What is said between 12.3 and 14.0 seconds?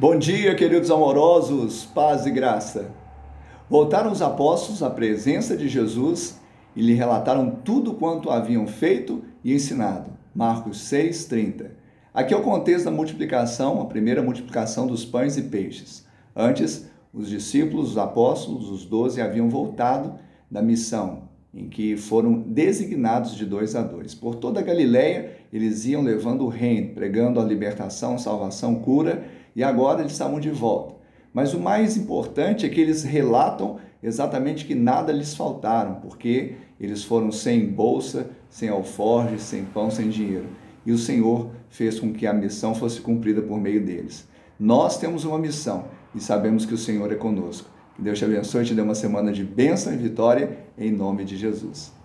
é o contexto da multiplicação, a